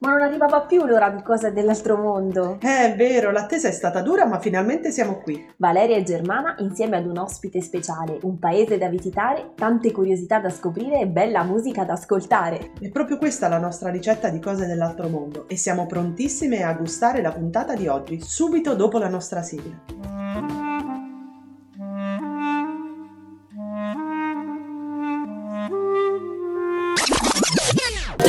[0.00, 2.58] Ma non arrivava più l'ora di cose dell'altro mondo.
[2.60, 5.44] Eh, È vero, l'attesa è stata dura, ma finalmente siamo qui.
[5.56, 10.50] Valeria e Germana insieme ad un ospite speciale, un paese da visitare, tante curiosità da
[10.50, 12.70] scoprire e bella musica da ascoltare.
[12.80, 17.20] È proprio questa la nostra ricetta di cose dell'altro mondo e siamo prontissime a gustare
[17.20, 19.98] la puntata di oggi, subito dopo la nostra sigla.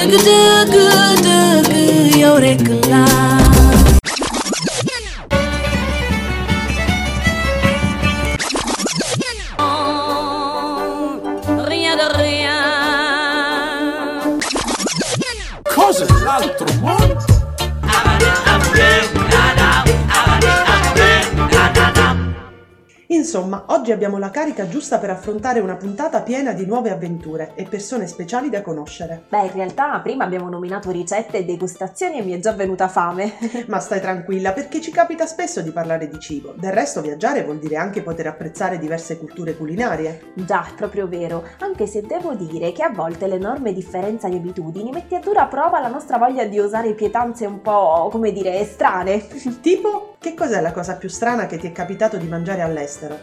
[0.09, 0.88] Yau
[2.57, 3.08] make a lie.
[23.19, 27.65] Insomma, oggi abbiamo la carica giusta per affrontare una puntata piena di nuove avventure e
[27.65, 29.23] persone speciali da conoscere.
[29.27, 33.33] Beh, in realtà prima abbiamo nominato ricette e degustazioni e mi è già venuta fame.
[33.67, 36.53] Ma stai tranquilla perché ci capita spesso di parlare di cibo.
[36.55, 40.31] Del resto viaggiare vuol dire anche poter apprezzare diverse culture culinarie.
[40.35, 44.91] Già, è proprio vero, anche se devo dire che a volte l'enorme differenza di abitudini
[44.91, 49.27] mette a dura prova la nostra voglia di usare pietanze un po', come dire, strane.
[49.59, 53.19] Tipo, che cos'è la cosa più strana che ti è capitato di mangiare all'estero?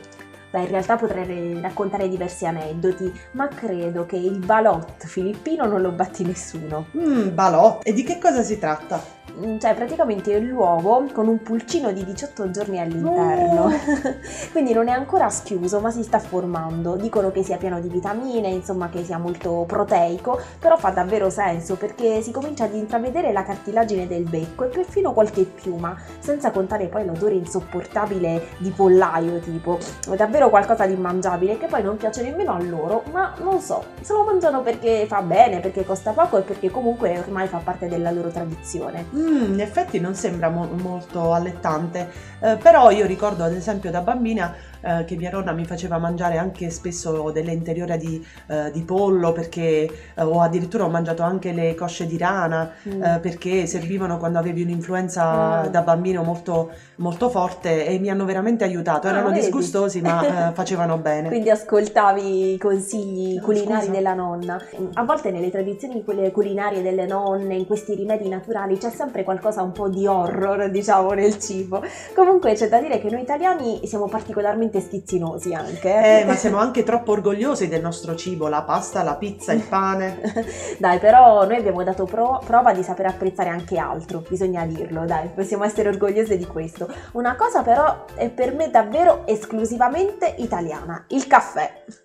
[0.50, 5.90] Beh, in realtà potrei raccontare diversi aneddoti, ma credo che il balot filippino non lo
[5.90, 6.86] batti nessuno.
[6.96, 7.80] Mmm, balò.
[7.82, 9.15] E di che cosa si tratta?
[9.38, 13.64] Mm, Cioè, praticamente è l'uovo con un pulcino di 18 giorni all'interno.
[13.64, 13.70] Oh.
[14.52, 16.96] Quindi non è ancora schiuso, ma si sta formando.
[16.96, 21.76] Dicono che sia pieno di vitamine, insomma, che sia molto proteico, però fa davvero senso
[21.76, 26.86] perché si comincia ad intravedere la cartilagine del becco e perfino qualche piuma, senza contare
[26.86, 29.78] poi l'odore insopportabile di pollaio, tipo.
[30.10, 33.84] È davvero qualcosa di immangiabile che poi non piace nemmeno a loro, ma non so,
[34.00, 37.88] se lo mangiano perché fa bene, perché costa poco e perché comunque ormai fa parte
[37.88, 39.06] della loro tradizione.
[39.26, 42.10] Mmm, in effetti non sembra mo- molto allettante,
[42.40, 44.54] eh, però io ricordo ad esempio da bambina
[44.86, 49.32] eh, che mia nonna mi faceva mangiare anche spesso delle interiora di, eh, di pollo
[49.32, 49.82] perché,
[50.14, 53.02] eh, o addirittura ho mangiato anche le cosce di rana Mm.
[53.02, 55.66] eh, perché servivano quando avevi un'influenza Mm.
[55.70, 59.40] da bambino molto, molto forte e mi hanno veramente aiutato, Ah, erano vedi?
[59.40, 61.28] disgustosi ma eh, facevano bene.
[61.28, 63.92] Quindi ascoltavi i consigli No, culinari scusa.
[63.92, 64.60] della nonna.
[64.94, 69.72] A volte nelle tradizioni culinarie delle nonne, in questi rimedi naturali, c'è sempre qualcosa un
[69.72, 71.82] po' di horror, diciamo, nel cibo.
[72.14, 76.20] Comunque c'è da dire che noi italiani siamo particolarmente schizzinosi anche.
[76.20, 80.20] Eh, ma siamo anche troppo orgogliosi del nostro cibo, la pasta, la pizza, il pane.
[80.78, 85.28] Dai, però noi abbiamo dato pro- prova di saper apprezzare anche altro, bisogna dirlo, dai,
[85.28, 86.88] possiamo essere orgogliose di questo.
[87.12, 92.04] Una cosa però è per me davvero esclusivamente italiana, il caffè.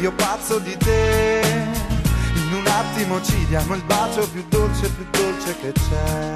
[0.00, 1.40] io pazzo di te.
[2.34, 6.34] In un attimo ci diamo il bacio più dolce, più dolce che c'è.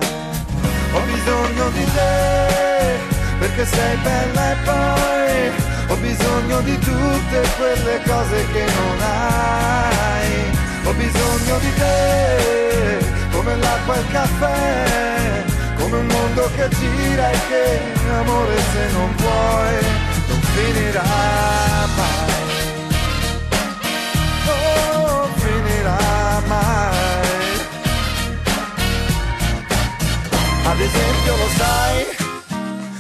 [0.93, 2.99] Ho bisogno di te
[3.39, 5.51] perché sei bella e poi
[5.89, 10.31] ho bisogno di tutte quelle cose che non hai.
[10.85, 12.99] Ho bisogno di te
[13.31, 15.45] come l'acqua e il caffè
[15.79, 17.81] come un mondo che gira e che
[18.11, 19.87] amore se non vuoi
[20.29, 21.03] non finirà
[21.97, 22.22] mai
[30.73, 32.07] ad esempio lo sai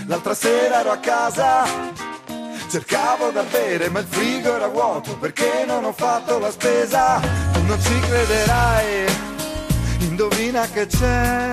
[0.06, 1.64] l'altra sera ero a casa
[2.70, 7.20] cercavo da bere ma il frigo era vuoto perché non ho fatto la spesa
[7.52, 9.30] tu non ci crederai
[10.12, 11.52] Indovina che c'è?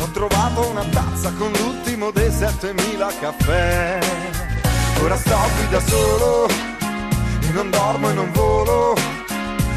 [0.00, 3.98] Ho trovato una tazza con l'ultimo dei 7000 caffè.
[5.02, 8.94] Ora sto qui da solo e non dormo e non volo.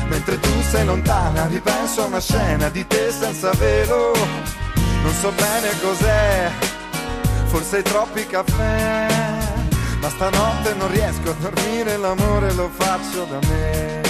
[0.10, 4.12] Mentre tu sei lontana, ripenso a una scena di te senza velo.
[5.04, 6.52] Non so bene cos'è,
[7.46, 9.08] forse troppi caffè.
[10.00, 14.02] Ma stanotte non riesco a dormire, l'amore lo faccio da me.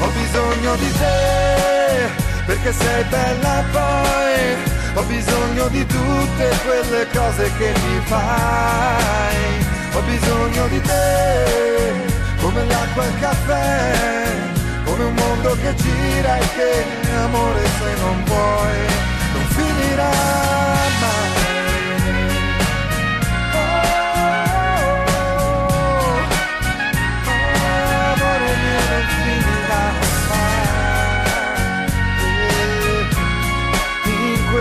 [0.00, 2.08] Ho bisogno di te,
[2.46, 4.70] perché sei bella poi.
[4.94, 9.66] Ho bisogno di tutte quelle cose che mi fai.
[9.94, 11.94] Ho bisogno di te,
[12.40, 14.50] come l'acqua e il caffè.
[14.84, 16.84] Come un mondo che gira e che
[17.16, 19.02] amore se non vuoi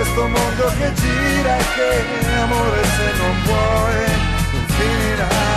[0.01, 4.05] questo mondo che gira e che amore se non vuoi
[4.51, 5.50] non finirà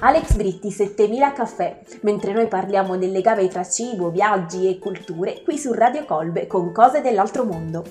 [0.00, 5.58] Alex Britti 7000 caffè, mentre noi parliamo del legame tra cibo, viaggi e culture, qui
[5.58, 7.82] su Radio Colbe con cose dell'altro mondo.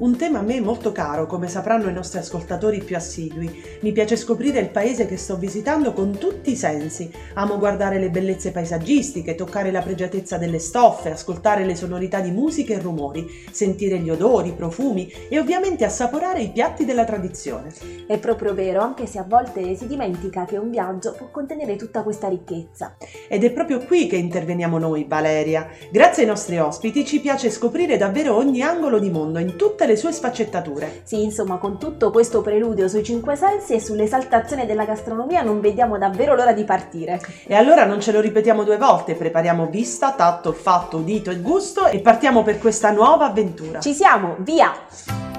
[0.00, 3.62] Un tema a me molto caro, come sapranno i nostri ascoltatori più assidui.
[3.80, 7.12] Mi piace scoprire il paese che sto visitando con tutti i sensi.
[7.34, 12.72] Amo guardare le bellezze paesaggistiche, toccare la pregiatezza delle stoffe, ascoltare le sonorità di musica
[12.72, 17.70] e rumori, sentire gli odori, i profumi e ovviamente assaporare i piatti della tradizione.
[18.06, 22.02] È proprio vero, anche se a volte si dimentica che un viaggio può contenere tutta
[22.02, 22.96] questa ricchezza.
[23.28, 25.68] Ed è proprio qui che interveniamo noi, Valeria.
[25.92, 29.89] Grazie ai nostri ospiti ci piace scoprire davvero ogni angolo di mondo in tutte le
[29.96, 31.02] sue sfaccettature.
[31.04, 35.98] Sì, insomma, con tutto questo preludio sui cinque sensi e sull'esaltazione della gastronomia non vediamo
[35.98, 37.20] davvero l'ora di partire.
[37.46, 41.86] E allora non ce lo ripetiamo due volte, prepariamo vista, tatto, fatto, udito e gusto
[41.86, 43.80] e partiamo per questa nuova avventura.
[43.80, 45.29] Ci siamo, via!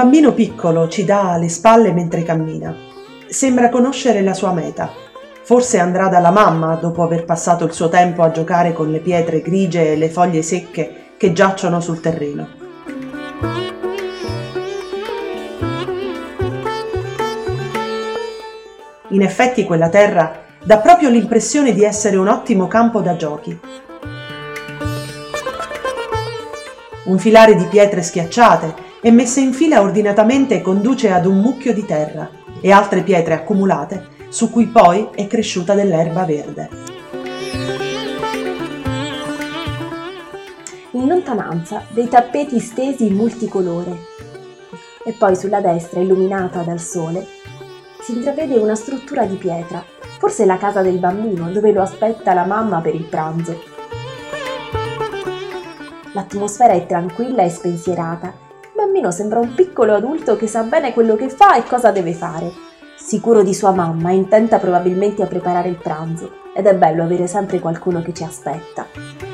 [0.00, 2.74] Bambino piccolo ci dà alle spalle mentre cammina.
[3.28, 4.90] Sembra conoscere la sua meta.
[5.42, 9.42] Forse andrà dalla mamma dopo aver passato il suo tempo a giocare con le pietre
[9.42, 12.48] grigie e le foglie secche che giacciono sul terreno.
[19.08, 23.60] In effetti quella terra dà proprio l'impressione di essere un ottimo campo da giochi.
[27.04, 31.84] Un filare di pietre schiacciate e messe in fila ordinatamente conduce ad un mucchio di
[31.84, 32.28] terra
[32.60, 36.68] e altre pietre accumulate su cui poi è cresciuta dell'erba verde.
[40.92, 44.08] In lontananza dei tappeti stesi in multicolore
[45.04, 47.26] e poi sulla destra, illuminata dal sole,
[48.00, 49.82] si intravede una struttura di pietra,
[50.18, 53.62] forse la casa del bambino dove lo aspetta la mamma per il pranzo.
[56.12, 58.49] L'atmosfera è tranquilla e spensierata.
[58.90, 62.50] Bambino sembra un piccolo adulto che sa bene quello che fa e cosa deve fare.
[62.96, 66.38] Sicuro di sua mamma, intenta probabilmente a preparare il pranzo.
[66.52, 69.29] Ed è bello avere sempre qualcuno che ci aspetta.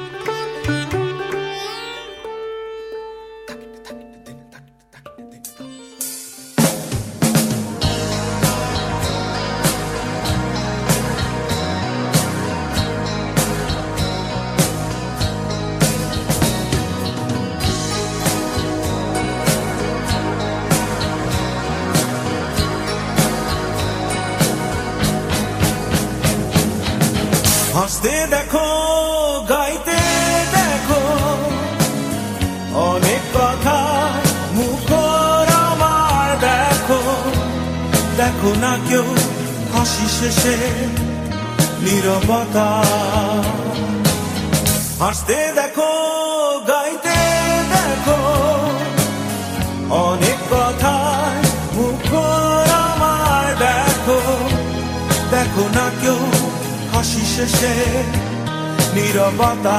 [58.97, 59.79] নীরবতা।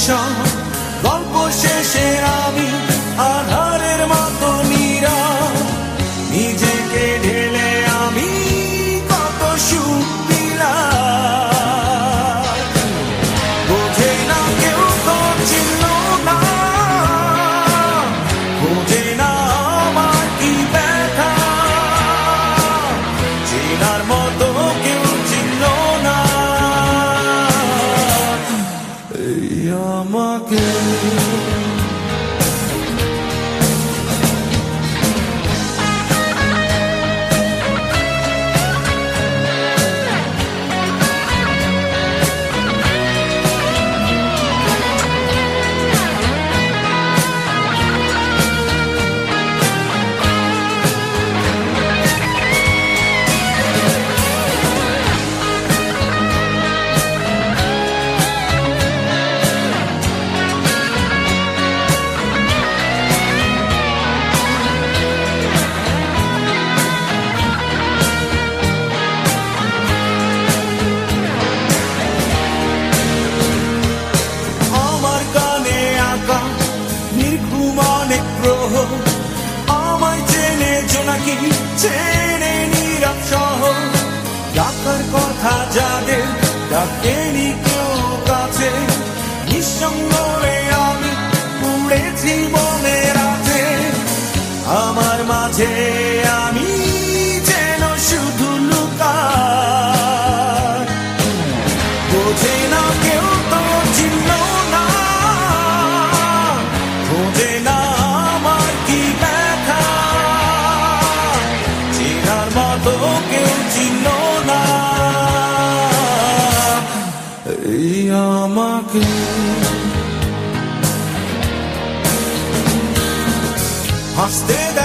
[0.00, 0.49] 笑。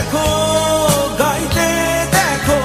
[0.05, 0.29] দেখো,
[1.19, 1.69] গাইতে
[2.15, 2.61] দেখো।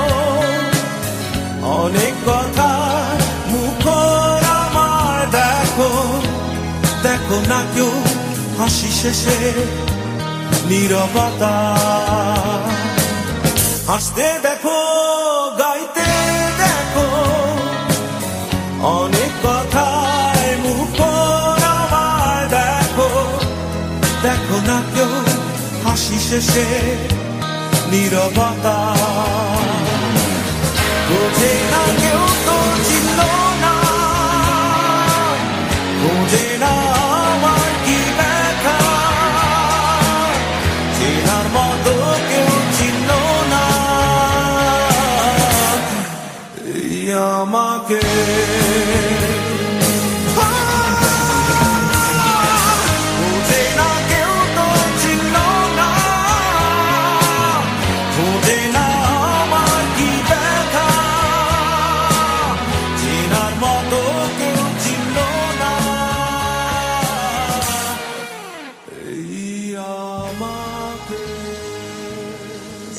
[1.80, 2.71] অনেক কথা
[3.52, 5.91] মুখর আমার দেখো।
[7.02, 7.93] দেখো না কেউ
[8.58, 9.38] হাসি শেষে
[10.69, 11.54] নীরবতা।
[13.88, 14.78] হাসতে দেখো,
[15.60, 16.08] গাইতে
[16.60, 17.08] দেখো।
[18.99, 23.08] অনেক কথায় মুখর আমার দেখো।
[24.23, 25.12] দেখো না কেউ
[25.84, 26.69] হাসি শেষে
[27.90, 28.76] নীরবতা
[31.08, 33.20] বোঝে না কেউ তো চিনল
[33.64, 33.74] না
[36.02, 36.72] বোঝে না
[37.26, 38.78] আমার কি ব্যথা
[40.96, 41.94] চেনার মতো
[42.28, 43.10] কেউ চিনল
[43.52, 43.64] না
[47.34, 48.02] আমাকে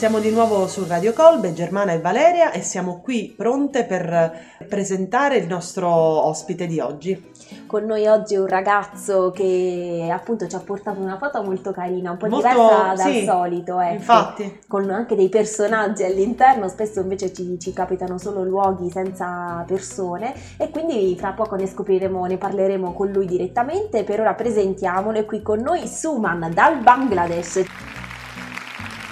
[0.02, 4.34] Siamo di nuovo su Radio Colbe, Germana e Valeria e siamo qui pronte per
[4.68, 7.30] presentare il nostro ospite di oggi.
[7.68, 12.18] Con noi oggi un ragazzo che appunto ci ha portato una foto molto carina, un
[12.18, 13.94] po' Molto- diversa dal sì, solito, ecco.
[13.94, 20.34] Infatti, Con anche dei personaggi all'interno, spesso invece ci, ci capitano solo luoghi senza persone
[20.58, 24.04] e quindi fra poco ne scopriremo, ne parleremo con lui direttamente.
[24.04, 27.91] Per ora presentiamolo, è qui con noi Suman dal Bangladesh.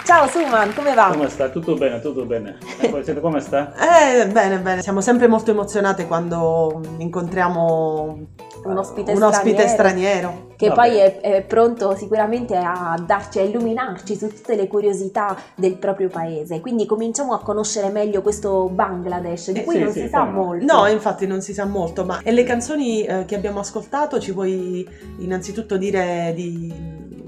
[0.10, 1.10] Ciao Suman, come va?
[1.12, 1.50] Come sta?
[1.50, 2.58] Tutto bene, tutto bene.
[2.82, 3.74] E voi siete come sta?
[3.76, 8.18] eh, bene, bene, siamo sempre molto emozionate quando incontriamo
[8.64, 9.70] Un ospite un ospite straniero.
[9.70, 10.48] straniero.
[10.56, 10.80] Che Vabbè.
[10.90, 16.10] poi è, è pronto sicuramente a darci, a illuminarci su tutte le curiosità del proprio
[16.10, 16.60] paese.
[16.60, 20.24] Quindi cominciamo a conoscere meglio questo Bangladesh, di Eh, cui sì, non sì, si sa
[20.24, 20.66] molto.
[20.66, 24.34] No, infatti non si sa molto, ma e le canzoni eh, che abbiamo ascoltato ci
[24.34, 24.88] puoi
[25.20, 26.74] innanzitutto dire di,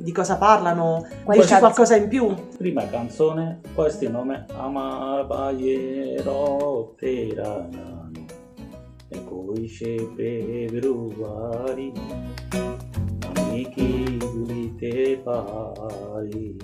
[0.02, 1.08] di cosa parlano?
[1.24, 2.34] Quali Dici qualcosa in più?
[2.58, 5.94] Prima canzone, questo è il nome Amabayero
[6.98, 8.26] Teranani
[9.08, 11.92] E coisce Februari
[13.36, 16.58] Amici volete pari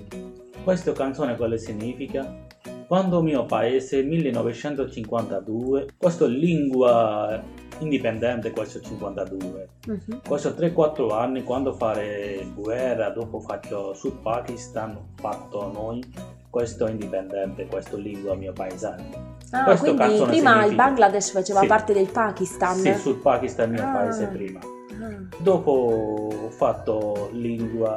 [0.64, 2.46] Questa canzone quello significa?
[2.88, 7.42] Quando mio paese 1952, questo è lingua
[7.80, 9.68] indipendente, questo 52.
[9.86, 10.20] Mhm.
[10.26, 16.02] Questo 3-4 anni quando fare guerra, dopo faccio sul Pakistan, fatto noi,
[16.50, 19.36] questo è indipendente, questo lingua mio paesano.
[19.50, 21.66] Ah, Questo quindi prima il significa- Bangladesh faceva Sì.
[21.66, 22.74] parte del Pakistan.
[22.76, 23.92] Sì, sul Pakistan mio Ah.
[23.92, 24.60] paese prima.
[24.60, 25.36] Ah.
[25.38, 27.96] Dopo ho fatto lingua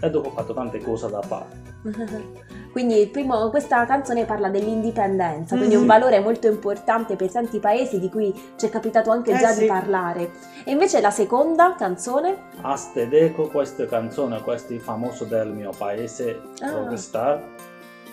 [0.00, 1.60] e dopo ho fatto tante cose da fare.
[2.72, 5.80] Quindi il primo- questa canzone parla dell'indipendenza, quindi Mm.
[5.80, 9.48] un valore molto importante per tanti paesi di cui ci è capitato anche Eh già
[9.50, 9.60] sì.
[9.60, 10.30] di parlare.
[10.64, 12.34] E invece la seconda canzone?
[12.62, 16.70] Aste Deco, questa canzone, questo è famoso del mio paese, Ah.
[16.70, 17.42] Rockstar.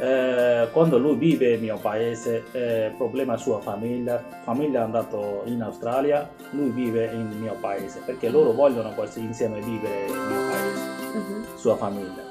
[0.01, 5.61] Eh, quando lui vive nel mio paese, eh, problema sua famiglia, famiglia è andato in
[5.61, 11.17] Australia, lui vive in mio paese, perché loro vogliono quasi insieme vivere nel mio paese,
[11.17, 11.45] Mhm.
[11.55, 12.23] sua famiglia.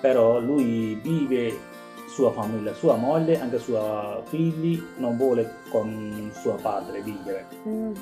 [0.00, 1.58] Però lui vive
[2.16, 7.44] sua famiglia, sua moglie, anche suoi figli, non vuole con suo padre vivere.
[7.68, 7.92] Mm.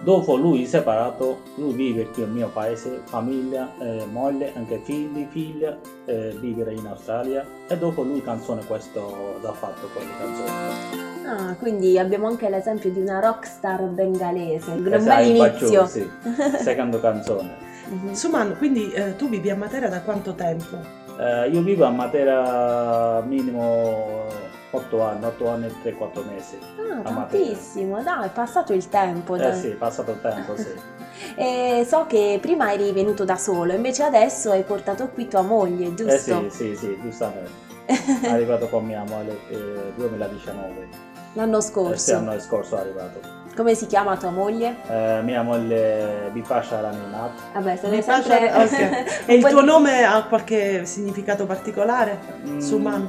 [0.00, 5.76] Dopo lui separato, lui vive qui nel mio paese, famiglia, eh, moglie, anche figli, figlia,
[6.04, 11.26] eh, vivere in Australia e dopo lui canzone questo l'ha fatto quelle canzoni.
[11.26, 15.86] Ah, quindi abbiamo anche l'esempio di una rockstar bengalese, un Esatto, bel faccio- inizio.
[15.86, 16.08] Sì,
[16.62, 17.56] secondo canzone.
[17.88, 18.12] Mhm.
[18.12, 20.97] Suman, quindi eh, tu vivi a Matera da quanto tempo?
[21.18, 24.26] Eh, io vivo a Matera minimo
[24.70, 26.58] 8 anni, 8 anni e 3-4 mesi.
[26.78, 29.34] Ah, tantissimo, dai, è passato il tempo.
[29.34, 29.58] Eh dai.
[29.58, 30.72] sì, è passato il tempo, sì.
[31.34, 35.86] E so che prima eri venuto da solo, invece adesso hai portato qui tua moglie,
[35.86, 36.48] Eh giusto?
[36.48, 37.50] sì, sì, sì, giustamente.
[37.86, 40.88] è arrivato con mia moglie eh, 2019.
[41.32, 42.14] L'anno scorso.
[42.14, 43.20] anno scorso è arrivato.
[43.58, 44.76] Come si chiama tua moglie?
[44.88, 47.30] Eh, mia moglie Bipasha Raninat.
[47.54, 48.52] Vabbè, ne piace- sempre...
[48.52, 48.70] ok.
[48.70, 52.18] un E il tuo di- nome ha qualche significato particolare?
[52.46, 53.08] Mm, Suman?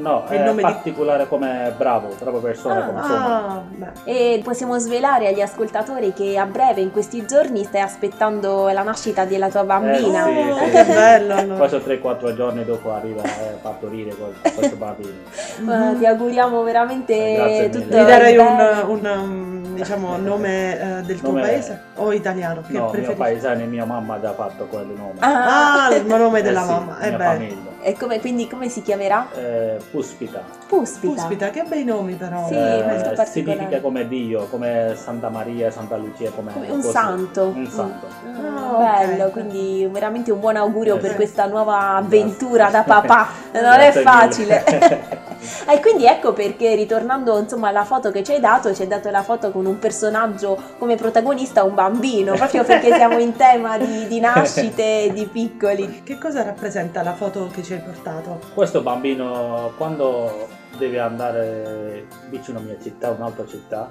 [0.00, 3.14] No, È il è nome di- particolare come bravo, brava persona Ah, come sono.
[3.26, 3.86] Ah, beh.
[4.04, 9.26] E possiamo svelare agli ascoltatori che a breve, in questi giorni, stai aspettando la nascita
[9.26, 10.24] della tua bambina.
[10.24, 10.70] sì, Oh, sì.
[10.70, 11.58] che bello allora.
[11.68, 15.10] Questo 3-4 giorni dopo arriva eh, a partorire quel- questo bambino.
[15.60, 18.02] Ma ti auguriamo veramente Eh, grazie tutto mille.
[18.02, 19.58] Gli darei un, un, um,
[19.94, 22.60] diciamo, nome eh, del tuo Nome- paese o italiano?
[22.60, 23.18] Che No, mio preferisci?
[23.18, 25.14] paesano e mia mamma ha già fatto quel nome.
[25.18, 26.98] Ah, Ah, il nome della Eh sì, mamma.
[27.00, 27.24] Eh mia beh.
[27.24, 27.68] famiglia.
[27.82, 29.26] e come, quindi come si chiamerà?
[29.34, 30.42] Eh, Puspita.
[30.68, 31.12] Puspita.
[31.14, 32.46] Puspita, che bei nomi però.
[32.46, 33.26] Sì, Eh, molto particolare.
[33.26, 36.90] significa come Dio, come Santa Maria, Santa Lucia, come, Come un così.
[36.90, 37.46] santo.
[37.48, 38.06] Un santo.
[38.26, 38.76] Ah,
[39.06, 39.30] bello, ok.
[39.32, 41.16] quindi veramente un buon augurio Eh, per sì.
[41.16, 43.28] questa nuova avventura da papà.
[43.52, 44.64] Non Grazie è facile.
[45.68, 49.10] e quindi ecco perché ritornando insomma alla foto che ci hai dato, ci hai dato
[49.10, 54.06] la foto con un personaggio come protagonista un bambino, proprio perché siamo in tema di,
[54.06, 56.02] di nascite di piccoli.
[56.02, 58.40] Che cosa rappresenta la foto che ci hai portato?
[58.54, 63.90] Questo bambino quando deve andare vicino alla mia città, un'altra città,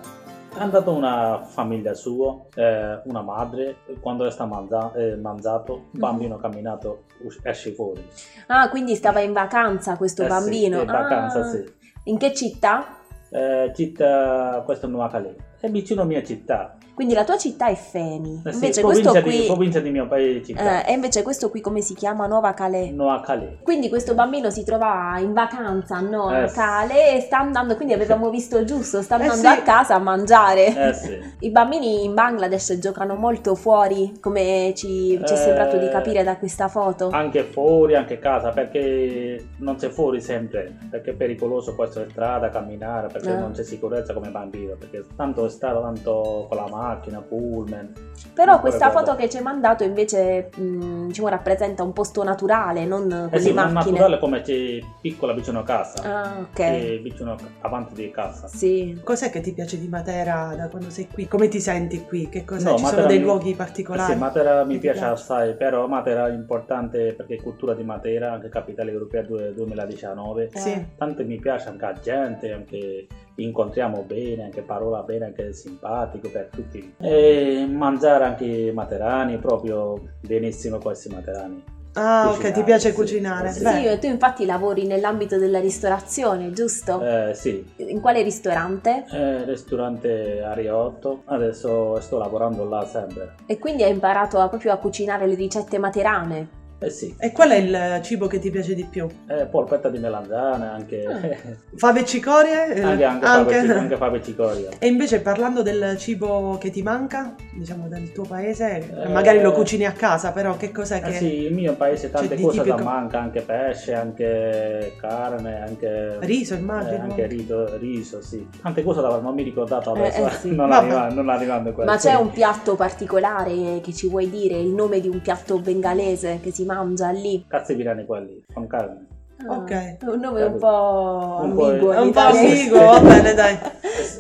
[0.55, 6.35] è andato una famiglia sua, eh, una madre, quando sta mangia- eh, mangiato, il bambino
[6.35, 7.03] ha camminato,
[7.43, 8.05] esce fuori.
[8.47, 10.79] Ah, quindi stava in vacanza questo Eh sì, bambino.
[10.81, 11.63] in vacanza, Ah, sì.
[12.05, 12.97] In che città?
[13.29, 16.75] Eh, città, questo è Nuova Calais, è vicino alla mia città.
[16.99, 18.41] Quindi la tua città è Feni.
[18.43, 20.83] Eh sì, invece provincia, questo di, qui provincia di mio paese città.
[20.83, 22.27] eh, e invece questo qui come si chiama?
[22.27, 22.91] Nuova Calais.
[22.91, 23.59] Nuova Calais.
[23.63, 26.55] Quindi questo bambino si trova in vacanza a Nuova Eh sì.
[26.55, 29.47] Calais e sta andando, quindi avevamo visto giusto, sta Eh andando sì.
[29.47, 30.89] a casa a mangiare.
[30.89, 31.17] Eh sì.
[31.39, 36.21] I bambini in Bangladesh giocano molto fuori, come ci, ci è sembrato di Eh, capire
[36.25, 37.12] da questa foto.
[37.13, 42.49] Anche fuori, anche a casa, perché non c'è fuori sempre, perché è pericoloso essere strada,
[42.49, 43.38] camminare, perché Eh.
[43.38, 47.93] non c'è sicurezza come bambino, perché tanto è strada, tanto con la macchina, pullman.
[48.34, 49.12] Però questa guarda.
[49.12, 53.52] foto che ci hai mandato invece mh, diciamo, rappresenta un posto naturale, non Eh sì,
[53.54, 56.60] ma naturale come c'è piccola vicino a casa, Ah, ok.
[56.60, 58.47] e vicino avanti di casa.
[58.47, 58.99] Sì.
[59.04, 61.28] Cos'è che ti piace di Matera da quando sei qui?
[61.28, 62.28] Come ti senti qui?
[62.30, 62.63] Che cos'è?
[62.63, 64.12] No, Ci sono Matera dei mi- luoghi Eh particolari?
[64.13, 65.13] sì, Matera mi piace piace?
[65.13, 70.49] assai, però Matera è importante perché è cultura di Matera, anche capitale europea du- 2019.
[70.54, 70.60] Eh.
[70.60, 70.86] Sì.
[70.97, 73.08] Tanto mi piace anche la gente, anche
[73.43, 76.93] incontriamo bene, anche parola bene, anche simpatico per tutti.
[76.99, 81.63] E mangiare anche i materani, proprio benissimo questi materani.
[81.93, 82.95] Ah, ok, Cucinare, ti piace sì.
[82.95, 83.49] cucinare.
[83.52, 83.63] Sì.
[83.63, 87.02] Beh, Sì, e tu infatti lavori nell'ambito della ristorazione, giusto?
[87.02, 89.06] Eh, sì, In quale ristorante?
[89.12, 93.36] Eh, ristorante 8, adesso sto lavorando là sempre.
[93.47, 96.58] E quindi hai imparato a- proprio a cucinare le ricette materane.
[96.82, 99.06] Eh sì, E qual è il cibo che ti piace di più?
[99.28, 102.74] eh, polpetta di melanzane, anche, Fave e cicorie?
[102.74, 104.70] Eh, anche, anche, fave, anche fave cicoria.
[104.80, 109.52] E invece parlando del cibo che ti manca, diciamo del tuo paese, Eh, magari lo
[109.52, 111.10] cucini a casa, però che cos'è che...
[111.10, 112.82] Eh sì, il mio paese tante di cose tipico?
[112.82, 117.02] manca, anche pesce, anche carne, anche Riso, eh, immagino.
[117.04, 118.48] anche riso, riso, sì.
[118.62, 120.56] Tante cose da non mi ricordato Eh, adesso, eh, sì.
[120.56, 121.92] non, arriva, non arrivando a questo.
[121.92, 124.58] Ma c'è un piatto particolare che ci vuoi dire?
[124.58, 127.45] Il nome di un piatto bengalese che si mangia lì?
[127.47, 129.05] Cazzi virani quelli, con carne.
[129.47, 129.97] Ah, Ok.
[130.01, 131.91] Un nome un po' Un po' ambiguo.
[131.93, 132.60] È un po' direi.
[132.60, 133.58] ambiguo, va bene, dai.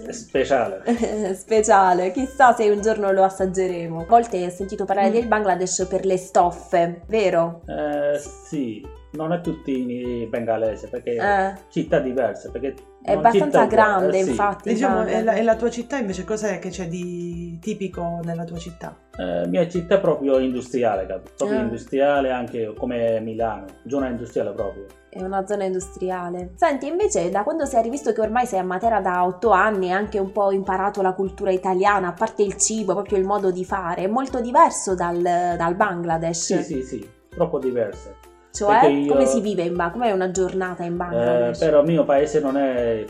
[0.09, 0.81] Speciale.
[1.35, 4.01] Speciale, chissà se un giorno lo assaggeremo.
[4.01, 5.13] A volte ho sentito parlare Mm.
[5.13, 7.61] del Bangladesh per le stoffe, vero?
[7.67, 14.23] Eh, sì, non è tutti bengalese, perché Eh, città diverse, perché è abbastanza grande, eh,
[14.23, 14.29] sì.
[14.29, 14.69] infatti.
[14.69, 18.57] Diciamo, e la, e la tua città invece cos'è che c'è di tipico nella tua
[18.57, 18.95] città?
[19.17, 21.31] Eh, mia città è proprio industriale, capito?
[21.37, 21.63] Proprio Ah.
[21.63, 24.85] industriale anche come Milano, zona industriale proprio.
[25.09, 26.51] È una zona industriale.
[26.55, 29.91] Senti, invece, da quando sei rivisto che ormai sei a Matera da otto anni e
[29.91, 33.65] anche un po' imparato la cultura italiana, a parte il cibo, proprio il modo di
[33.65, 36.57] fare, è molto diverso dal, dal Bangladesh.
[36.57, 38.18] Sì, sì, sì, troppo diverse.
[38.51, 39.87] Cioè, io- come si vive in Bangladesh?
[39.99, 41.59] Com'è una giornata in Eh, Bangladesh?
[41.59, 43.05] però il mio paese non è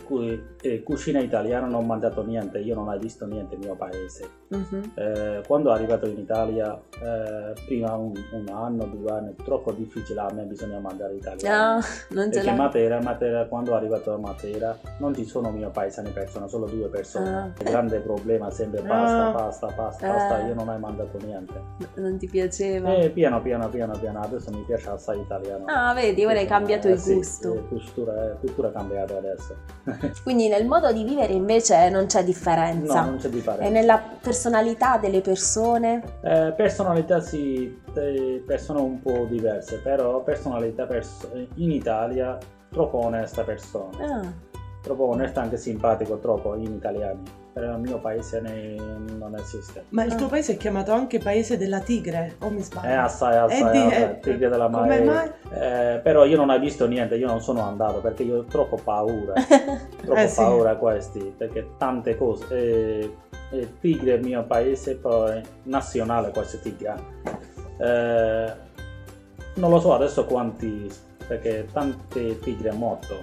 [0.62, 4.28] eh, cucina italiana, non ho mangiato niente, io non ho visto niente nel mio paese.
[4.48, 4.92] Mhm.
[4.94, 10.20] Eh, quando sono arrivato in Italia, eh, prima un, un anno, due anni, troppo difficile
[10.20, 11.78] a me, bisogna mangiare italiano.
[11.78, 12.52] Ah, non ce Perché.
[12.52, 16.88] Matera, Matera, quando sono arrivato a Matera, non ci sono mio paesani persone, solo due
[16.88, 17.54] persone.
[17.58, 19.32] Il grande problema sempre pasta, Ah.
[19.32, 20.10] pasta, pasta, Eh.
[20.10, 21.54] pasta, io non ho mangiato niente.
[21.94, 22.94] Non ti piaceva?
[22.94, 25.64] E piano piano piano piano adesso mi piace assai italiano.
[25.68, 27.54] Ah, vedi, ora hai cambiato Eh, il sì, gusto.
[27.54, 29.54] eh, cultura, cultura cambiata adesso.
[30.24, 33.04] Quindi nel modo di vivere invece non c'è No, differenza.
[33.04, 33.64] non c'è di fare.
[33.64, 36.02] e nella personalità delle persone?
[36.22, 37.80] Eh, personalità sì,
[38.44, 42.36] persone un po' diverse, però personalità pers- in Italia
[42.70, 44.32] troppo onesta persona, Ah,
[44.82, 47.22] troppo onesta anche simpatico, troppo in italiani.
[47.60, 48.76] Per il mio paese ne-
[49.18, 49.84] non esiste.
[49.90, 50.14] Ma il Ah.
[50.14, 52.86] tuo paese è chiamato anche paese della tigre, o mi sbaglio?
[52.88, 55.04] È assai, assai, di- assai, eh, tigre della come mare.
[55.04, 55.30] mai?
[55.52, 58.76] Eh, però io non ho visto niente, io non sono andato perché io ho troppo
[58.82, 59.34] paura,
[60.00, 60.36] troppo Eh, sì.
[60.36, 62.46] paura a questi, perché tante cose.
[62.50, 63.14] Eh,
[63.52, 66.94] il tigre è il mio paese, poi nazionale questo tigre.
[67.76, 68.52] Eh,
[69.56, 70.90] non lo so adesso quanti,
[71.26, 73.16] perché tanti tigri è morto.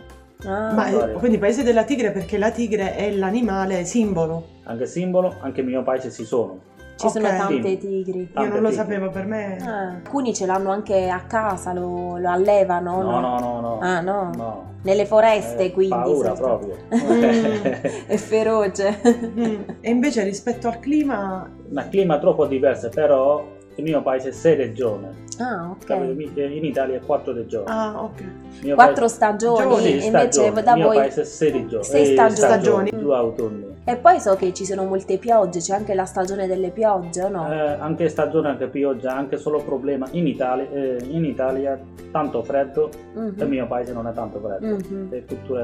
[0.45, 0.71] Ah.
[0.73, 4.55] Ma eh, quindi paese della tigre perché la tigre è l'animale simbolo.
[4.63, 6.59] Anche simbolo, anche il mio paese ci sono.
[6.97, 7.37] Ci sono ok.
[7.37, 8.21] tante tigri.
[8.21, 8.73] Io Tante non lo tigri.
[8.83, 9.57] sapevo, per me...
[9.61, 13.79] Ah, Alcuni ce l'hanno anche a casa, lo, lo allevano, No, no, no, no.
[13.81, 14.31] Ah, no?
[14.35, 14.65] No.
[14.81, 15.93] Nelle foreste, Eh, quindi.
[15.93, 16.75] Paura soltanto.
[16.89, 17.81] proprio.
[18.07, 18.99] È feroce.
[19.05, 19.61] Mm.
[19.79, 21.47] E invece rispetto al clima...
[21.69, 23.45] Un clima troppo diverso, però
[23.77, 25.07] il mio paese è sei regioni.
[25.39, 25.89] Ah, ok.
[26.35, 27.65] In Italia è quattro regioni.
[27.67, 28.19] Ah, ok.
[28.19, 30.61] Il mio Quattro paese- stagioni Sì, e invece stagioni.
[30.63, 30.95] da il mio voi...
[30.97, 31.83] paese è sei regioni.
[31.83, 32.37] sei eh, stagioni.
[32.37, 32.89] Stagioni.
[32.91, 33.65] due autunni.
[33.83, 37.29] E poi so che ci sono molte piogge, c'è anche la stagione delle piogge, o
[37.29, 37.51] no?
[37.51, 40.07] Eh, anche stagione, anche pioggia, anche solo problema.
[40.11, 41.79] In Italia, eh, in Italia
[42.11, 43.33] tanto freddo, Mhm.
[43.37, 44.65] nel mio paese non è tanto freddo.
[44.75, 45.07] Mhm.
[45.11, 45.23] E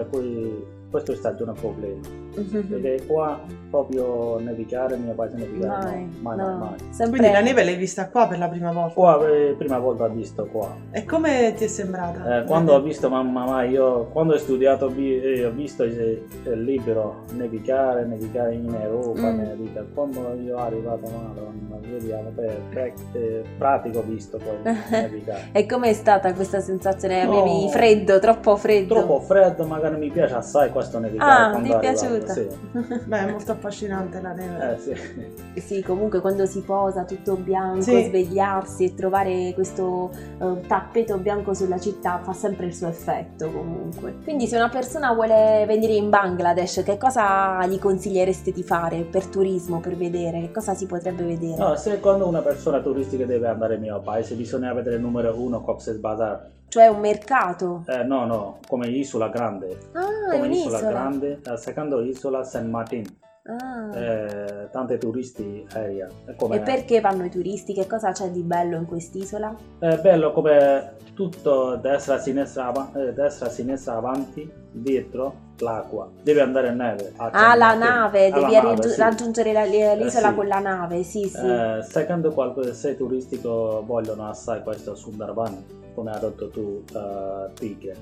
[0.10, 2.00] poi, questo è stagione problema.
[2.36, 2.68] Mhm.
[2.68, 6.44] Perché qua proprio nevicare, mio paese nevicare, Mai, no, mai, no.
[6.46, 6.78] mai, mai.
[6.90, 7.20] Sempre...
[7.20, 8.94] Quindi la neve l'hai vista qua per la prima volta.
[8.94, 10.76] Qua, eh, prima volta ho visto qua.
[10.92, 12.40] E come ti è sembrata?
[12.40, 16.64] Eh, quando ho visto mamma mia, io quando ho studiato eh, ho visto il, il
[16.64, 19.38] libro nevicare, nevicare in Europa, Mm.
[19.40, 19.86] nevica.
[19.94, 24.58] Quando io sono arrivato madonna, vediamo per, per- eh, pratico ho visto poi
[24.90, 25.50] nevicare.
[25.52, 27.24] E com'è stata questa sensazione?
[27.26, 27.42] No.
[27.42, 28.96] Avevi freddo, troppo freddo?
[28.96, 31.56] Troppo freddo, magari mi piace assai questo nevicare.
[31.58, 32.34] Ah, ti è è piaciuta?
[32.34, 33.00] Sì.
[33.06, 34.74] Beh, è molto affascinante la neve.
[34.74, 35.42] Eh, sì.
[35.64, 38.04] Sì, comunque quando si posa tutto bianco, Sì.
[38.06, 40.10] svegliarsi e trovare questo
[40.40, 44.16] eh, tappeto bianco sulla città fa sempre il suo effetto comunque.
[44.24, 49.28] Quindi se una persona vuole venire in Bangladesh, che cosa gli consigliereste di fare per
[49.28, 50.42] turismo, per vedere?
[50.42, 51.58] Che cosa si potrebbe vedere?
[51.58, 55.40] No, se quando una persona turistica deve andare nel mio paese bisogna vedere il numero
[55.40, 56.50] uno Cox's Bazar.
[56.74, 57.84] Cioè un mercato?
[57.86, 59.78] Eh, no, no, come isola grande.
[59.92, 63.06] Ah, è Come isola grande, la seconda isola San Martin.
[63.46, 63.96] Ah.
[63.96, 66.08] eh, tante turisti area.
[66.36, 67.74] Come- E perché vanno i turisti?
[67.74, 69.54] Che cosa c'è di bello in quest'isola?
[69.78, 76.10] È bello come tutto destra, sinistra, av- eh, destra, sinistra, avanti, dietro, l'acqua.
[76.24, 77.12] Deve andare in neve.
[77.18, 79.00] a Ah, San la nave, Ah, la devi nave, raggiu- sì.
[79.00, 80.34] raggiungere la- l'isola sì.
[80.36, 81.46] con la nave, sì, sì.
[81.46, 87.96] Eh, secondo qualche se turistico vogliono assai questo Sundarban, come ha detto tu, eh, tigre.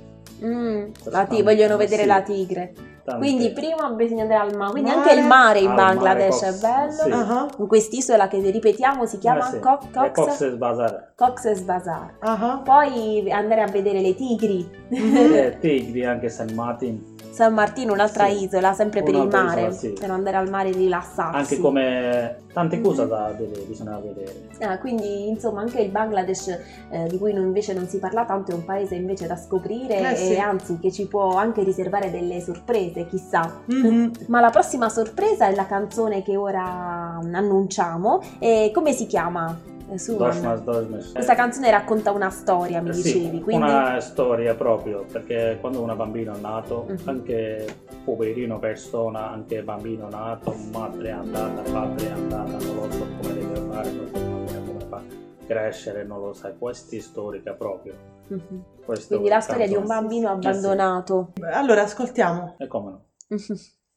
[0.44, 2.08] Mm, la ti- vogliono vedere sì.
[2.08, 2.74] la tigre.
[3.04, 4.72] Tante- Quindi prima bisogna andare al mare.
[4.72, 5.02] Quindi Mare.
[5.10, 6.92] anche il mare in mare, Bangladesh Cox, è bello.
[6.92, 7.12] sì.
[7.12, 11.12] Ah, In quest'isola che ripetiamo si chiama Eh sì, Co- Cox, Cox's Bazar.
[11.16, 12.14] Cox's Bazar.
[12.20, 14.70] ah, Poi andare a vedere le tigri.
[14.90, 17.11] Eh, tigri anche San Martin.
[17.32, 18.44] San Martino, un'altra Sì.
[18.44, 19.62] isola, sempre per il mare.
[19.62, 19.90] isola, sì.
[20.00, 21.36] Per andare al mare e rilassarsi.
[21.38, 24.50] Anche come tante cose da vedere, bisogna vedere.
[24.60, 26.48] Ah, quindi insomma anche il Bangladesh
[26.90, 29.98] eh, di cui non- invece non si parla tanto è un paese invece da scoprire
[29.98, 30.38] Eh, e sì.
[30.38, 33.60] anzi che ci può anche riservare delle sorprese, chissà.
[33.66, 34.12] Mhm.
[34.28, 39.58] Ma la prossima sorpresa è la canzone che ora annunciamo e come si chiama?
[39.98, 40.30] Suman?
[40.30, 41.12] Doshmas, Doshmas.
[41.14, 45.82] Questa canzone racconta una storia, mi Eh, sì, dicevi, quindi una storia proprio, perché quando
[45.82, 46.98] un bambino è nato, Mhm.
[47.06, 47.66] anche
[48.04, 53.34] poverino persona, anche bambino nato, madre è andata, padre è andata, non lo so come
[53.34, 55.02] deve fare, non so come fa
[55.46, 57.94] crescere, non lo sai, questa è storica proprio.
[58.28, 58.64] Mhm.
[58.86, 60.00] Questo Quindi la storia di un canzone.
[60.00, 60.48] bambino Eh sì.
[60.48, 61.34] abbandonato.
[61.52, 62.56] Allora, ascoltiamo.
[62.58, 63.06] E come no?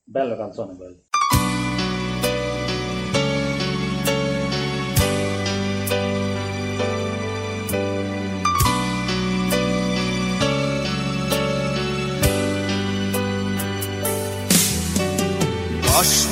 [0.07, 0.96] Bella canzone quella.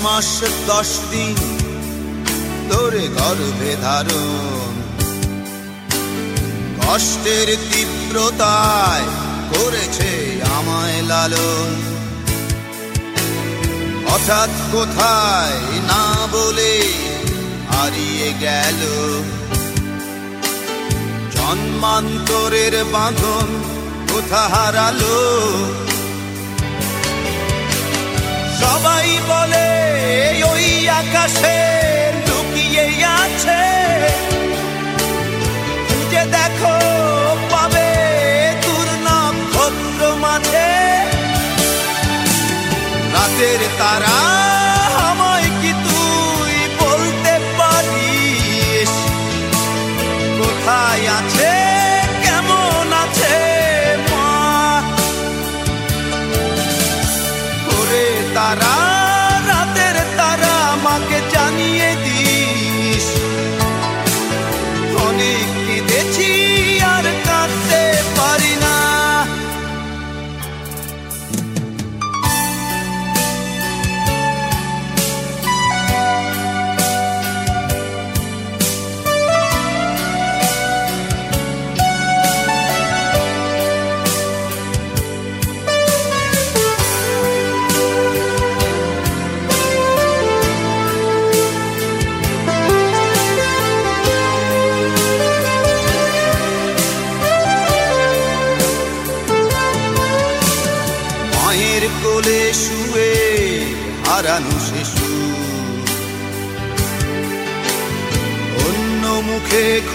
[0.02, 0.30] মাস
[0.66, 1.36] দশ দিন
[2.70, 4.72] ধরে গর্ভে ধারণ।
[6.80, 9.06] কষ্টের তীব্রতায়
[9.52, 10.12] করেছে
[10.58, 11.70] আমায় লালন।
[14.06, 16.74] হঠাৎ কোথায় না বলে
[17.72, 18.80] হারিয়ে গেল।
[21.36, 23.48] জন্মান্তরের বাঁধন
[24.12, 25.18] কোথা হারালো?
[28.62, 29.68] সবাই বলে
[30.50, 30.66] ওই
[31.00, 31.58] আকাশে
[32.26, 32.86] লুকিয়ে
[33.20, 33.62] আছে।
[35.88, 36.76] খুঁজে দেখো
[37.52, 37.90] পাবে
[39.06, 40.70] নাম ভদ্র মাঝে।
[43.14, 44.16] রাতের তারা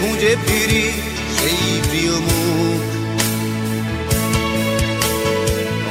[0.00, 0.92] খুঁজে ফিরি
[1.38, 2.80] সেই প্রিয় মুখ।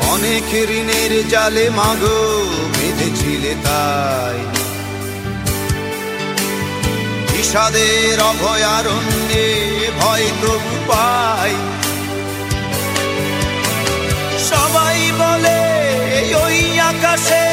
[0.10, 2.46] অনেক ঋণের জালে মাগো
[2.78, 4.39] বেঁধেছিলে তাই।
[7.32, 9.48] বিষাদের অভয়ারণ্যে
[10.00, 11.56] ভয় তবু পাই।
[14.50, 15.60] সবাই বলে
[16.46, 17.47] ওই আকাশে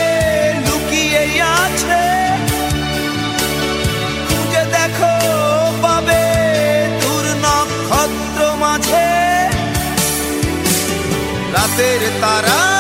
[8.77, 9.09] মাঝে
[11.55, 12.74] রাতের তারা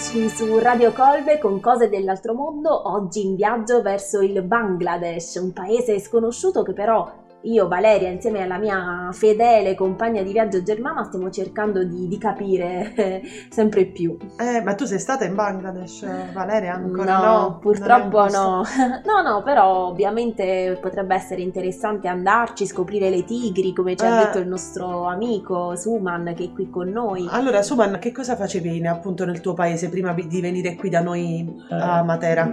[0.00, 5.52] Eccoci su Radio Colve con cose dell'altro mondo, oggi in viaggio verso il Bangladesh, un
[5.52, 7.06] paese sconosciuto che però
[7.42, 12.92] io, Valeria, insieme alla mia fedele compagna di viaggio Germana, stiamo cercando di, di capire
[12.94, 14.16] eh, sempre più.
[14.38, 16.74] Eh, ma tu sei stata in Bangladesh, Valeria?
[16.74, 17.58] Ancora no, no?
[17.60, 18.62] purtroppo no.
[19.04, 24.24] No, no, però ovviamente potrebbe essere interessante andarci, scoprire le tigri, come ci ha Eh.
[24.24, 27.26] detto il nostro amico Suman che è qui con noi.
[27.30, 31.50] Allora, Suman, che cosa facevi appunto nel tuo paese prima di venire qui da noi
[31.70, 32.52] a Matera?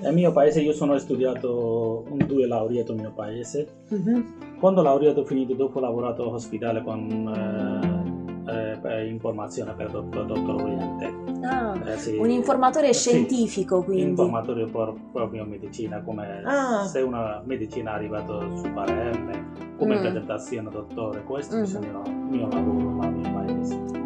[0.00, 3.66] Nel mio paese io sono studiato un due laureato nel mio paese.
[3.90, 4.56] Mhm.
[4.60, 8.08] Quando ho laureato finito, dopo ho lavorato all'ospedale con
[8.46, 11.12] eh, eh, informazione per dottor, dottor Oriente.
[11.42, 12.16] Ah, Eh, sì.
[12.16, 14.04] un informatore Sì, scientifico quindi.
[14.10, 16.84] Informatore per proprio medicina, come Ah.
[16.84, 19.32] se una medicina è arrivata su Palermo,
[19.78, 20.00] come Mm.
[20.00, 21.62] presentazione dottore, questo Mhm.
[21.64, 23.97] è il mio, mio lavoro nel mio paese.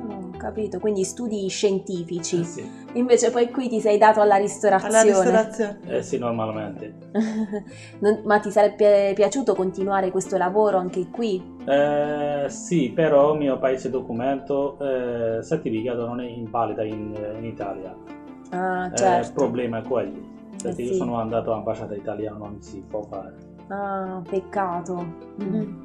[0.42, 2.40] Capito, quindi studi scientifici.
[2.40, 5.04] Eh sì, Invece poi qui ti sei dato alla Alla ristorazione.
[5.04, 5.78] ristorazione.
[5.86, 6.94] eh sì, normalmente.
[8.00, 11.40] Non- ma ti sarebbe piaciuto continuare questo lavoro anche qui?
[11.64, 17.94] Eh, sì, però il mio paese documento eh, certificato non è invalida in, in Italia.
[18.50, 19.26] Ah, Eh, certo.
[19.28, 20.18] il problema è quello.
[20.60, 20.96] Perché Eh io sì.
[20.98, 23.36] sono andato all'ambasciata italiana, non si può fare.
[23.68, 25.06] Ah, peccato.
[25.36, 25.82] Mhm.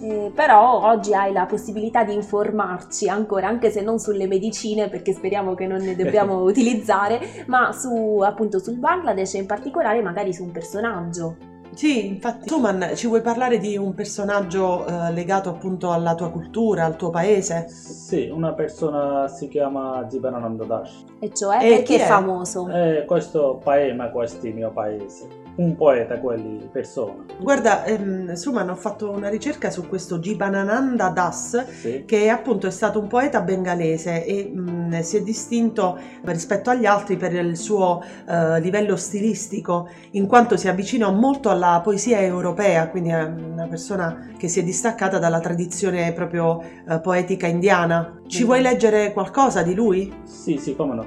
[0.00, 5.12] Eh, però oggi hai la possibilità di informarci ancora, anche se non sulle medicine, perché
[5.12, 10.32] speriamo che non ne dobbiamo utilizzare, ma su appunto sul Bangladesh e in particolare magari
[10.32, 11.54] su un personaggio.
[11.76, 16.86] Sì, infatti, Suman, ci vuoi parlare di un personaggio eh, legato appunto alla tua cultura,
[16.86, 17.68] al tuo paese?
[17.68, 21.04] Sì, una persona si chiama Jibanananda Das.
[21.18, 22.68] E cioè E perché è famoso?
[22.70, 25.45] Eh, questo poema, questo è il mio paese.
[25.56, 27.24] Un poeta, quelli, persona.
[27.40, 32.02] Guarda, ehm, Suman, ho fatto una ricerca su questo Jibanananda Das, Sì.
[32.04, 37.16] che appunto è stato un poeta bengalese e mh, si è distinto rispetto agli altri
[37.16, 43.08] per il suo eh, livello stilistico, in quanto si avvicinò molto alla poesia europea, quindi
[43.08, 48.20] è una persona che si è distaccata dalla tradizione proprio eh, poetica indiana.
[48.26, 48.46] Ci Mm.
[48.46, 50.12] vuoi leggere qualcosa di lui?
[50.24, 51.06] Sì, sì, come no.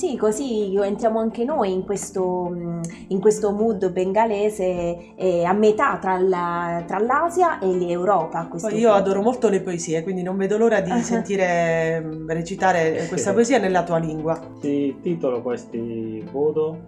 [0.00, 5.98] Sì, così entriamo anche noi in questo, mh, in questo mood bengalese eh, a metà
[5.98, 8.48] tra, la- tra l'Asia e l'Europa.
[8.48, 8.92] Poi io punto.
[8.94, 11.02] adoro molto le poesie, quindi non vedo l'ora di Ah.
[11.02, 14.40] sentire mm, recitare questa poesia nella tua lingua.
[14.58, 16.78] Ti titolo questi Bodo.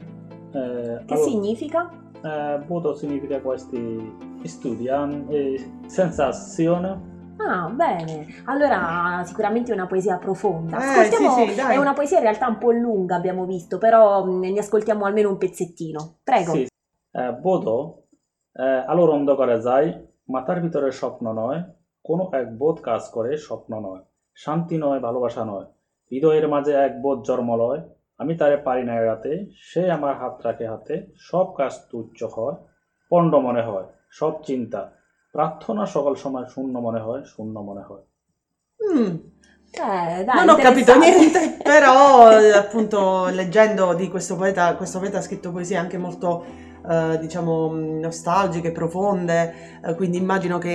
[0.55, 1.91] Eh, Che allora, significa?
[2.23, 4.11] eh, Bodo significa questi
[4.45, 7.11] studi, an- eh, sensazione.
[7.45, 8.27] Ah, bene.
[8.45, 10.77] Allora, sicuramente è una poesia profonda.
[10.79, 11.75] Eh, sì, sì, dai.
[11.75, 15.29] è una poesia in realtà un po' lunga, abbiamo visto, però mh, ne ascoltiamo almeno
[15.29, 16.19] un pezzettino.
[16.23, 16.53] Prego.
[16.53, 16.67] Sì.
[17.15, 17.77] Eh, Bodo,
[18.57, 19.87] eh, আলোর অন্ধকারে যাই
[20.29, 21.59] মাথার ভিতরে স্বপ্ন নয়
[22.05, 24.03] কোনো এক বোধ কাজ করে স্বপ্ন নয়
[24.37, 25.67] শান্তি নয় ভালোবাসা নয়
[26.13, 27.81] হৃদয়ের মাঝে এক বোধ জন্মলয়
[28.21, 29.33] আমি তারে পারি না এড়াতে
[29.63, 32.57] সে আমার হাত রাখে হাতে সব কাজ তুচ্ছ হয়
[33.11, 34.81] পণ্ড মনে হয় সব চিন্তা
[35.32, 38.04] প্রার্থনা সকল সময় শূন্য মনে হয় শূন্য মনে হয়
[38.80, 39.16] Mm,
[39.72, 41.40] Eh, dai, non ho capito interessante.
[41.40, 46.44] niente, però eh, appunto leggendo di questo poeta, questo poeta ha scritto poesie anche molto
[46.90, 50.74] eh, diciamo mh, nostalgiche, profonde, eh, quindi immagino che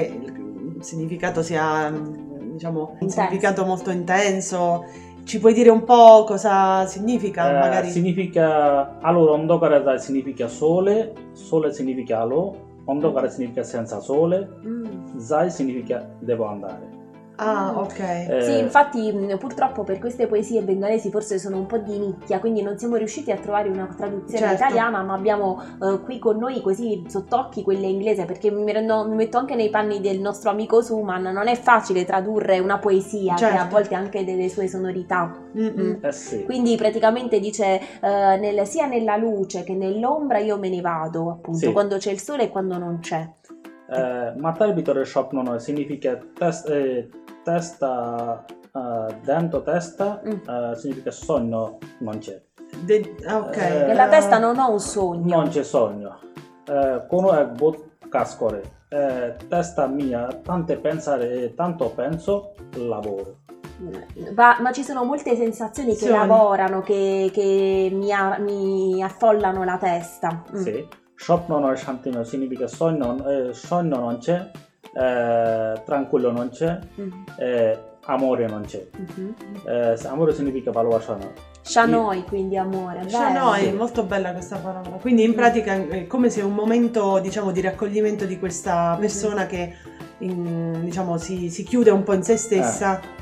[0.76, 3.14] il significato sia mh, diciamo un Intenso.
[3.16, 4.60] significato molto intenso.
[5.24, 7.48] Ci puoi dire un po' cosa significa?
[7.48, 12.42] Eh, magari significa allora ondokare dai significa sole sole significa alo
[12.87, 15.17] ondokare significa senza sole Mm.
[15.17, 16.96] zai significa devo andare
[17.37, 17.77] Ah, mm.
[17.77, 17.99] ok.
[17.99, 22.61] Eh, sì, infatti purtroppo per queste poesie bengalesi forse sono un po' di nicchia, quindi
[22.61, 24.63] non siamo riusciti a trovare una traduzione certo.
[24.63, 29.15] italiana, ma abbiamo eh, qui con noi così sott'occhi quelle inglese, perché mi, rendo, mi,
[29.15, 33.53] metto anche nei panni del nostro amico Suman, non è facile tradurre una poesia certo.
[33.53, 33.75] che a certo.
[33.75, 35.31] volte anche delle sue sonorità.
[35.57, 36.03] Mm.
[36.03, 36.43] Eh sì.
[36.43, 41.59] Quindi praticamente dice eh, nel, sia nella luce che nell'ombra io me ne vado, appunto,
[41.59, 41.71] sì.
[41.71, 43.29] quando c'è il sole e quando non c'è.
[43.89, 47.09] Eh, Matar Bitore Shopnono significa test, eh,
[47.47, 52.41] testa eh, uh, dentro testa uh, significa sogno non c'è.
[52.83, 53.83] De- okay.
[53.83, 55.37] Eh, Nella testa non ho un sogno.
[55.37, 56.19] Non c'è sogno.
[57.07, 58.61] Kono è bot cascore.
[59.47, 63.37] testa mia, tante pensare, tanto penso, lavoro.
[64.33, 66.09] Va, ma ci sono molte sensazioni che sì.
[66.09, 70.43] lavorano, che, che mi, a, mi, affollano la testa.
[70.53, 70.55] Mm.
[70.57, 74.51] Sì, shop non ho shanti significa sogno, eh, sogno non c'è,
[74.97, 77.21] eh, tranquillo non c'è, mm-hmm.
[77.37, 78.87] eh, amore non c'è.
[78.97, 79.31] Mm-hmm.
[79.67, 81.31] Eh, amore significa valore no.
[81.61, 82.99] Shanoi, quindi amore.
[82.99, 83.09] Bello.
[83.09, 84.97] Shanoi, molto bella questa parola.
[84.99, 85.89] Quindi in pratica mm.
[85.89, 88.99] è come se un momento, diciamo, di raccoglimento di questa mhm.
[88.99, 89.49] persona mm-hmm.
[89.49, 89.75] che
[90.19, 92.99] in, diciamo, si, si, chiude un po' in se stessa.
[92.99, 93.15] Eh.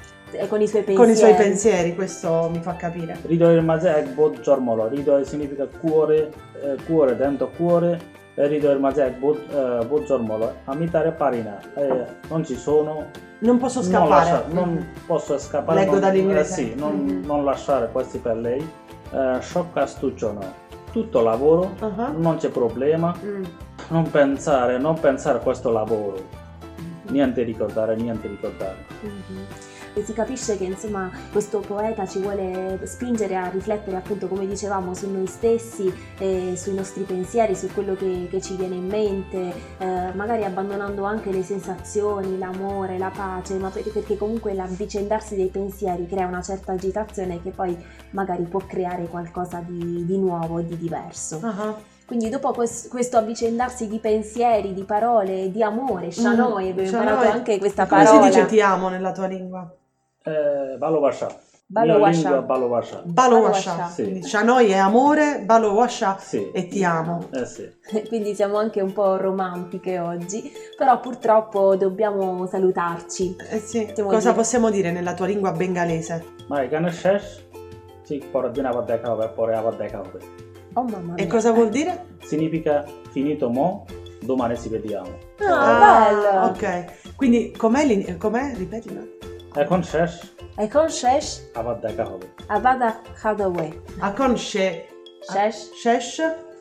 [0.48, 1.96] Con, i con i suoi pensieri.
[1.96, 3.18] questo mi fa capire.
[3.22, 4.88] Rido il mazè è bot giormolo.
[4.88, 8.00] Rido significa cuore, eh, cuore dentro cuore,
[8.51, 12.93] হৃদয়ের মাঝে এক বোধ, eh, বোধ জন্মলো আমি তারে পারি না eh, non ci sono
[13.49, 14.11] Non posso non, scappare.
[14.15, 14.69] lascia- non
[15.11, 16.51] posso scappare Leggo non, dall'inglese.
[16.53, 17.21] eh, sì, non, Mhm.
[17.31, 18.61] non lasciare questi per lei
[19.19, 20.47] eh, shock astuccio no
[20.97, 23.45] tutto lavoro Ah, non c'è problema Mm.
[23.95, 26.17] non pensare non pensare a questo lavoro
[27.17, 28.79] niente ricordare niente ricordare
[29.13, 29.39] Mhm.
[29.98, 34.94] E si capisce che insomma questo poeta ci vuole spingere a riflettere appunto come dicevamo
[34.94, 39.54] su noi stessi, eh, sui nostri pensieri, su quello che, che ci viene in mente,
[39.78, 45.48] eh, magari abbandonando anche le sensazioni, l'amore, la pace, ma per- perché comunque l'avvicendarsi dei
[45.48, 47.78] pensieri crea una certa agitazione che poi
[48.12, 51.40] magari può creare qualcosa di, di nuovo e di diverso.
[51.42, 51.74] ah.
[52.06, 57.58] Quindi dopo quest- questo avvicendarsi di pensieri, di parole, di amore, Shanoi, abbiamo imparato anche
[57.58, 58.22] questa Come parola.
[58.22, 59.74] si dice ti amo nella tua lingua?
[60.26, 61.28] Eh, Balovasha.
[61.68, 62.42] Balovasha.
[62.42, 63.02] Balovasha.
[63.06, 63.88] Balovasha.
[63.88, 64.24] Sì.
[64.24, 66.52] Cioè, noi è amore, Balovasha sì.
[66.52, 67.28] e ti amo.
[67.32, 67.70] Eh, sì.
[68.08, 73.36] Quindi siamo anche un po' romantiche oggi, però purtroppo dobbiamo salutarci.
[73.50, 73.92] Eh sì.
[73.96, 74.34] Cosa dire?
[74.34, 76.24] possiamo dire nella tua lingua bengalese?
[76.48, 77.46] Mai Ganeshesh,
[78.04, 80.20] Cik Poradina Vadekave, Porea Vadekave.
[80.74, 81.24] Oh mamma mia.
[81.24, 82.06] E cosa vuol dire?
[82.24, 83.86] Significa finito mo,
[84.22, 85.18] domani si vediamo.
[85.40, 86.46] Ah, ah bello!
[86.48, 88.54] Ok, quindi com'è, com'è?
[88.56, 89.34] ripeti.
[89.63, 90.13] এখন শেষ
[90.65, 91.29] E con Shesh,
[91.61, 92.27] আবার দেখা হবে
[92.57, 92.89] Abada
[93.23, 93.67] Hadawe.
[94.09, 94.67] Akon she,
[95.33, 96.13] Shesh, shesh,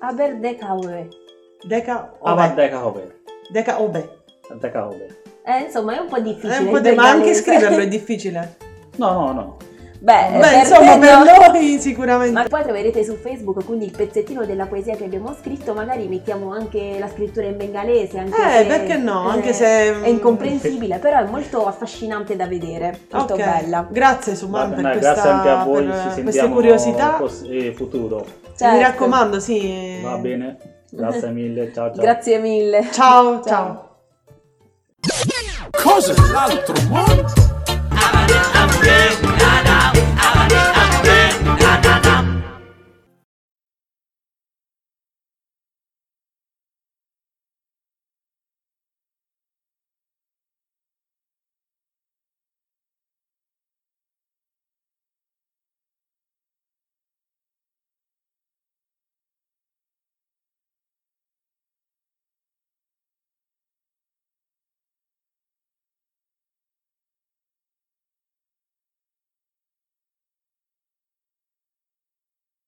[0.09, 0.99] Aber Dekawe.
[1.74, 1.95] deka,
[2.32, 2.55] আবার obe.
[2.61, 3.03] দেখা হবে
[3.55, 4.01] Deka obe.
[4.63, 5.05] দেখা হবে
[5.51, 6.55] Eh, insomma, è un po' difficile.
[6.55, 7.41] È un po' il di- ma anche bengalese.
[7.41, 8.41] scriverlo è difficile.
[9.01, 9.45] no no no
[10.05, 11.24] Beh, Beh, per insomma, te per no.
[11.52, 12.32] noi sicuramente.
[12.34, 16.52] Ma poi troverete su Facebook quindi il pezzettino della poesia che abbiamo scritto, magari mettiamo
[16.52, 19.28] anche la scrittura in bengalese, anche Eh, se perché no?
[19.28, 23.86] eh, Anche se- è incomprensibile, però è molto affascinante da vedere, molto Ok, bella.
[23.90, 27.11] Grazie Suman bene, per, questa, grazie anche a voi per ci queste sentiamo curiosità.
[27.18, 28.76] cos- eh, futuro Certo.
[28.76, 30.00] Mi raccomando, sì.
[30.02, 30.57] va bene
[30.90, 32.88] grazie mille ciao ciao Grazie mille.
[32.92, 33.88] Ciao, ciao.
[35.82, 37.32] Cose dell'altro mondo.